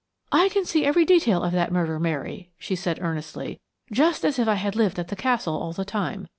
"I 0.31 0.49
can 0.49 0.65
see 0.65 0.83
every 0.83 1.05
detail 1.05 1.43
of 1.43 1.51
that 1.51 1.71
murder, 1.71 1.99
Mary," 1.99 2.49
she 2.57 2.75
said 2.75 2.97
earnestly, 3.01 3.59
"just 3.91 4.25
as 4.25 4.39
if 4.39 4.47
I 4.47 4.55
had 4.55 4.75
lived 4.75 4.97
at 4.97 5.09
the 5.09 5.15
Castle 5.15 5.55
all 5.55 5.73
the 5.73 5.85
time. 5.85 6.27